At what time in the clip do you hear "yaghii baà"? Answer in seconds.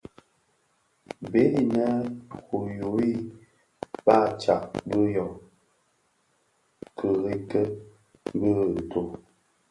2.77-4.25